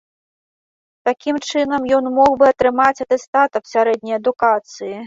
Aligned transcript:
Такім 1.09 1.35
чынам 1.51 1.81
ён 1.99 2.09
мог 2.17 2.31
бы 2.41 2.45
атрымаць 2.53 3.03
атэстат 3.07 3.51
аб 3.63 3.73
сярэдняй 3.75 4.21
адукацыі. 4.23 4.95